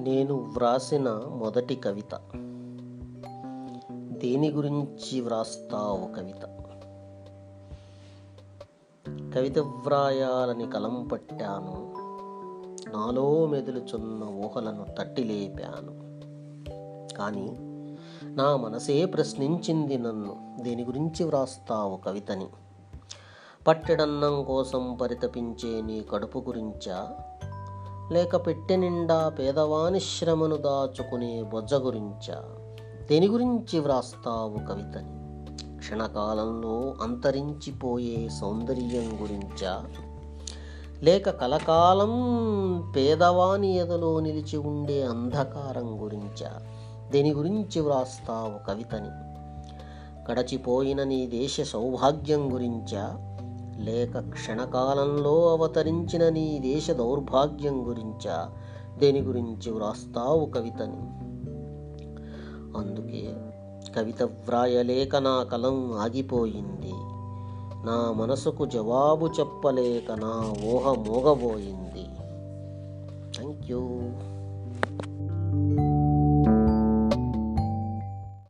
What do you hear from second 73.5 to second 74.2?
you